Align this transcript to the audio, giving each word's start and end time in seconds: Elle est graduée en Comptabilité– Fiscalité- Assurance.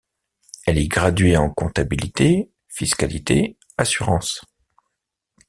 Elle 0.65 0.79
est 0.79 0.87
graduée 0.87 1.37
en 1.37 1.51
Comptabilité– 1.51 2.49
Fiscalité- 2.67 3.59
Assurance. 3.77 4.41